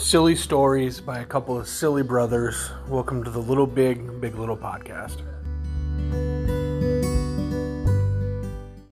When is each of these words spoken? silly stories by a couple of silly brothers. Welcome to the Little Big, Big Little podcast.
silly 0.00 0.34
stories 0.34 0.98
by 0.98 1.18
a 1.18 1.24
couple 1.26 1.58
of 1.58 1.68
silly 1.68 2.02
brothers. 2.02 2.70
Welcome 2.88 3.22
to 3.22 3.30
the 3.30 3.38
Little 3.38 3.66
Big, 3.66 4.18
Big 4.20 4.34
Little 4.34 4.56
podcast. 4.56 5.18